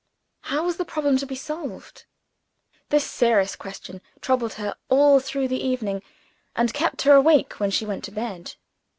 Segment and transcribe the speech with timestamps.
[0.45, 2.05] How was the problem to be solved?
[2.89, 6.01] This serious question troubled her all through the evening,
[6.55, 8.55] and kept her awake when she went to bed.